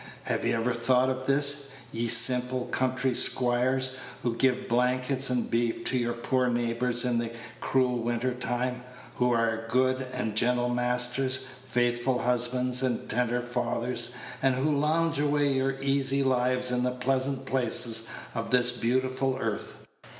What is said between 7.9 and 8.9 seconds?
winter time,